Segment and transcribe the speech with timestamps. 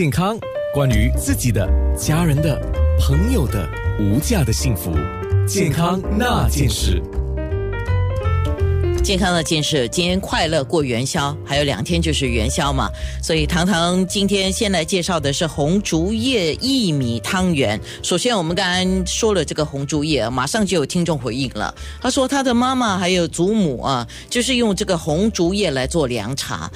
[0.00, 0.38] 健康，
[0.72, 2.56] 关于自己的、家人的、
[3.00, 4.92] 朋友的无价的幸福，
[5.44, 7.02] 健康那件事。
[9.02, 12.88] 健康的件事，今天快乐过元宵，还有两天就是元宵嘛，
[13.20, 17.80] 所以糖糖今天先来介绍的是红竹叶薏米汤圆。
[18.00, 26.70] 首先，我们刚刚说了这个红竹叶，马上就有听众回应了，他说他的妈妈还有祖母啊，就是用这个红竹叶来做凉茶。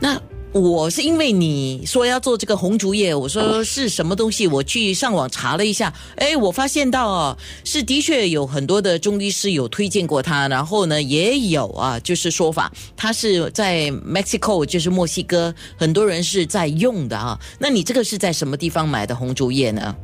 [0.00, 0.20] 那
[0.52, 4.46] 我是因为你说要做这个红竹叶，我说是什么东西？
[4.46, 17.38] 我去上网查了一下，哎，我发现到哦，是的确有很多的中医师有推荐过它，然后呢，也有啊，就是说法，它是在 Mexico，就是墨西哥，很多人是在用的啊。
[17.58, 19.94] 那你这个是在什么地方买的红竹叶呢？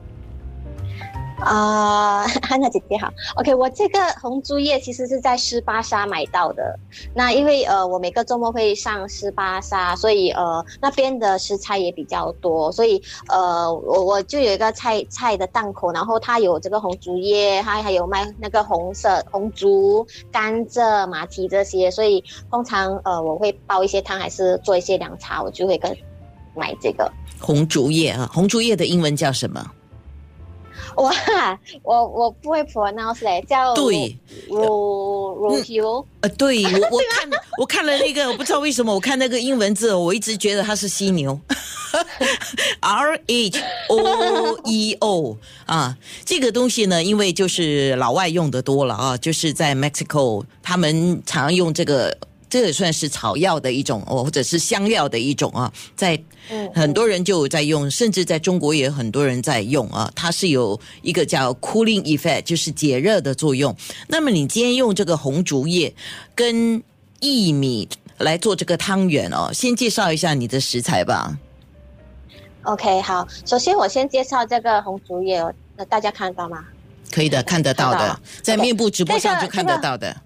[1.40, 3.12] 啊，汉娜姐姐好。
[3.36, 6.78] OK，我这个红珠叶其实是在斯巴沙买到的。
[7.14, 25.94] 那因为呃，我每个周末会上斯巴沙，所以呃，那边的食材也比较多，所以呃，我我就有一个菜菜的档口，然后它有这个红竹叶，它还有卖那个红色红竹、甘蔗、马蹄这些，所以通常呃，我会煲一些汤，还是做一些凉茶，我就会跟
[26.54, 27.10] 买这个
[27.40, 28.30] 红竹叶啊。
[28.32, 29.70] 红竹叶的英文叫什么？
[30.96, 31.12] 哇，
[31.82, 34.16] 我我不会 pronounce 嘞，叫对
[34.48, 41.38] ，ro ro 呃，对我我看我看了那个，我不知道为什么我看那个英文字，我一直觉得它是犀牛
[42.80, 52.16] ，R H O E O 啊，这个东西呢，因为就是老外用的多了啊，就是在 Mexico 他们常用这个。
[52.54, 56.16] 这也算是草药的一种哦，或者是香料的一种啊，在
[56.72, 60.08] 很多人就在用，甚至在中国也有很多人在用啊。
[60.14, 63.74] 它是有一个叫 cooling effect，就是解热的作用。
[64.06, 65.92] 那么你今天用这个红竹叶
[66.32, 66.80] 跟
[67.20, 67.88] 薏米
[68.18, 71.36] 来做这个汤圆哦，先介绍一下你的食材吧。
[72.62, 75.44] OK，好，首先我先介绍这个红竹叶，
[75.76, 76.64] 那大家看得到吗？
[77.10, 80.16] 可以的，看得到的，在面部直播上就看得到的，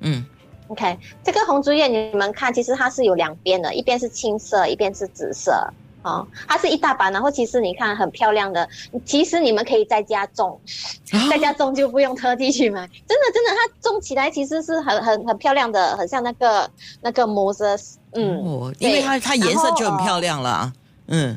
[0.00, 0.22] 嗯。
[0.70, 5.52] OK，这个红竹叶你们看，其实它是有两边的，一边是青色，一边是紫色。
[6.02, 8.66] 哦，它是一大把，然后其实你看很漂亮的，
[9.04, 10.58] 其实你们可以在家种，
[11.28, 12.88] 在家种就不用特地去买。
[13.06, 16.70] 真的真的，它种起来其实是很很很漂亮的，很像那个
[17.02, 17.76] 那个模子。
[18.12, 20.72] 嗯，因为它它颜色就很漂亮了。
[21.08, 21.36] 嗯。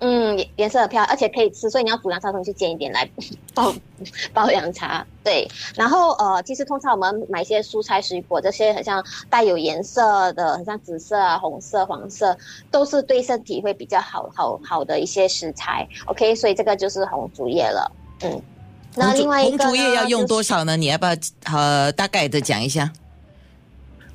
[0.00, 3.08] 嗯，颜色很漂亮，而且可以吃，所以你要煮凉茶，你去煎一点来
[3.54, 3.72] 煲
[4.32, 5.06] 煲凉茶。
[5.22, 5.46] 对，
[5.76, 12.36] 然后呃，其实通常我们买一些蔬菜水果，这些很像带有颜色的，很像紫色啊、红色、黄色，
[12.70, 15.86] 都是对身体会比较好好好的一些食材。
[16.06, 17.92] OK，所以这个就是红竹叶了。
[18.22, 18.42] 嗯，
[18.96, 20.76] 那另外一个红竹叶要用多少呢？
[20.78, 21.12] 你要不要
[21.52, 22.90] 呃大概的讲一下？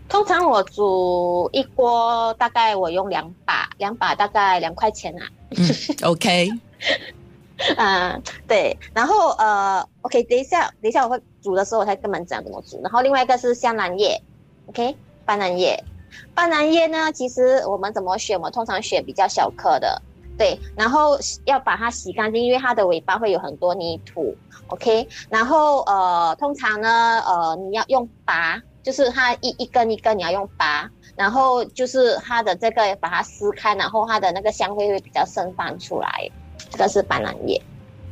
[0.08, 5.28] 通常我煮一锅，大概我用两把，两把大概两块钱啊。
[5.52, 5.58] 嗯，
[6.10, 6.50] OK，
[7.78, 12.82] 嗯，对，然后呃，OK，等一下，等一下我会煮的时候我才跟你们讲怎么煮。
[12.82, 14.22] 然后另外一个是香兰叶
[14.68, 15.82] ，OK，斑斓叶，
[16.34, 18.38] 斑斓叶呢，其实我们怎么选？
[18.38, 20.02] 我们通常选比较小颗的，
[20.38, 24.36] 对，然后要把它洗干净，因为它的尾巴会有很多泥土
[24.68, 30.90] ，OK，然后呃，通常呢，呃，你要用拔，就是它一一根一根你要用拔。
[31.16, 36.30] 然后就是它的这个把它撕开，然后它的那个香味会比较盛放出来。
[36.70, 37.62] 这个是斑斓叶。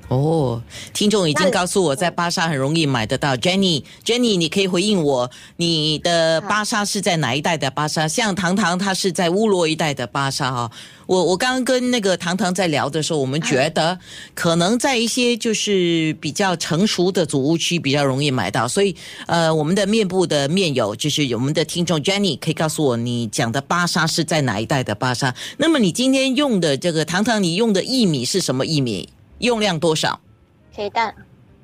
[0.09, 0.61] 哦，
[0.93, 3.35] 听众已经告诉我在巴沙很容易买得到。
[3.35, 8.07] Jenny，Jenny，你可以回应我，你的巴沙是在哪一带的巴沙？
[8.07, 10.71] 像糖糖，他是在乌罗一带的巴沙哈。
[11.07, 13.97] 我我刚刚跟那个糖糖在聊的时候，我们觉得
[14.35, 18.67] 可能在一些就是比较成熟的祖屋区比较容易买到。
[18.67, 25.33] 所以呃，我们的面部的面友就是我们的听众 Jenny，可以告诉我你讲的巴沙是在哪一带的巴沙？
[25.57, 29.09] 那么你今天用的这个糖糖，你用的薏米是什么薏米？
[29.43, 30.19] 用量多少？
[30.75, 31.13] 可以但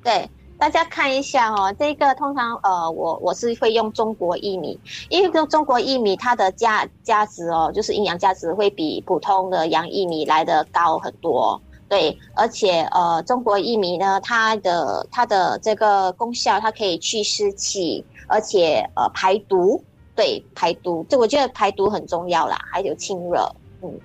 [0.04, 11.60] 对大家看一下哦，这个通常呃，我我是会用中国薏米，因为用中国薏米它的价价值哦，就是营养价值会比普通的洋薏米来的高很多。
[11.88, 19.82] 对，而且呃，中国薏米呢，它的它的这个功效，它可以去湿气，而且呃排毒。
[20.14, 23.50] 对，排毒，这我觉得排毒很重要啦，还有清热。
[23.82, 23.98] 嗯，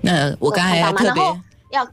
[0.00, 1.22] 那我刚才特别
[1.70, 1.86] 要。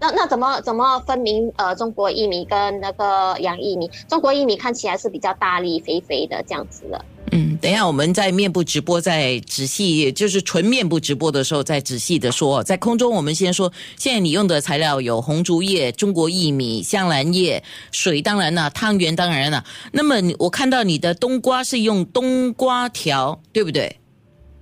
[0.00, 3.90] 那那怎么怎么分明呃中国薏米跟那个洋薏米？
[4.08, 7.04] 中国薏米看起来是比较大粒肥肥的这样子的。
[7.32, 12.60] 嗯，等一下我们在面部直播再仔细，就是纯面部直播的时候再仔细的说。
[12.64, 17.62] 在空中我们先说，现在你用的材料有红竹叶、中国薏米、香兰叶、
[17.92, 19.62] 水，当然了，汤圆当然了。
[19.92, 23.96] 那么我看到你的冬瓜是用冬瓜条，对不对？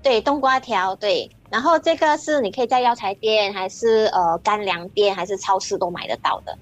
[0.02, 1.31] 对，冬瓜条对。
[1.50, 6.59] 然后这个是你可以在药材店，还是呃干粮店，还是超市都买得到的。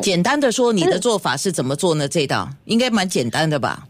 [0.00, 2.08] 简单的说，你的做法是怎么做呢？
[2.08, 3.86] 这道应该蛮简单的吧？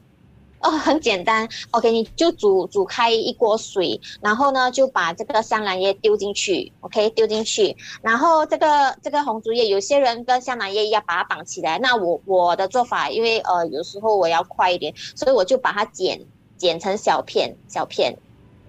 [0.61, 1.49] 哦，很简单。
[1.70, 6.73] OK，你就煮煮开一锅水，然后呢就把这个香兰叶丢进去。
[6.81, 11.78] OK，丢进去，然后这个这个红竹叶，有些人跟香兰叶一样把它绑起来。
[11.78, 16.20] 那我我的做法，因为呃有时候我要快一点，所以我就把它剪
[16.56, 18.17] 剪成小片小片，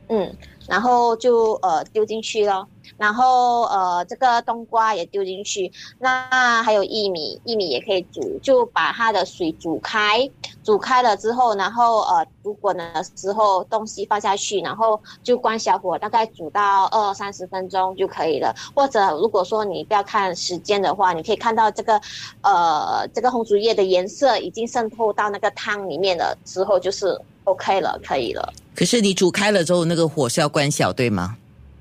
[0.10, 0.38] 嗯，
[0.68, 2.68] 然后就呃丢进去咯。
[2.96, 10.32] 然后呃，这个冬瓜也丢进去，那还有薏米，薏米也可以煮，就把它的水煮开，
[10.64, 18.56] 煮开了之后，然后呃煮滚的时候东西放下去，然后就关小火，大概煮到二三十分钟就可以了。
[18.74, 22.00] 或者如果说你不要看时间的话，你可以看到这个
[22.42, 28.54] 呃这个红竹叶的颜色已经渗透到那个汤里面了之后，就是 OK 了，可以了。
[28.76, 31.38] 可是你煮开了之后，那个火是要关小，对吗？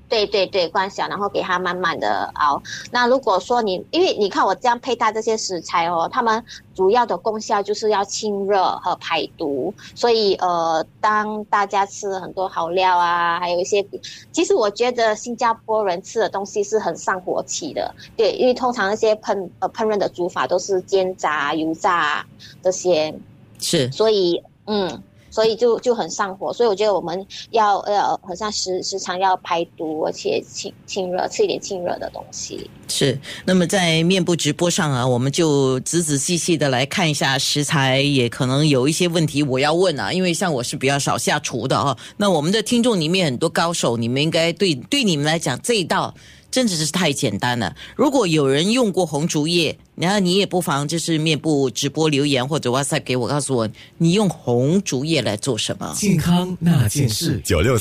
[0.09, 2.63] 对对对，关小，然后给它慢慢的熬。
[2.91, 6.41] 那如果说你，因为你看我这样配搭这些食材哦，它们
[6.73, 9.73] 主要的功效就是要清热和排毒。
[9.93, 13.85] 所以呃，当大家吃很多好料啊，还有一些，
[14.31, 17.93] 其实我觉得新加坡人吃的东西是很上火气的。
[18.15, 22.25] 对，因为通常那些烹呃烹饪的煮法都是煎炸、油炸
[22.63, 23.13] 这些，
[23.59, 25.03] 是，所以嗯。
[25.29, 32.69] 所以就就很上火，所以我觉得我们要呃，好像时时常要排毒，而且清清热，吃一点清热的东西。
[32.87, 33.17] 是。
[33.45, 41.97] 那么在面部直播上啊，我们就仔仔细细的来看一下食材，也可能有一些问题我要问啊，因为像我是比较少下厨的哈。
[42.17, 46.13] 那我们的听众里面很多高手，你们应该对对你们来讲这一道。
[46.51, 47.75] 真的是太简单了。
[47.95, 55.93] 如果有人用过红竹叶，然后你也不妨就是面部直播留言或者 WhatsApp 给我，告诉我你用红竹叶来做什么。
[55.97, 57.75] 健康那件事，九六。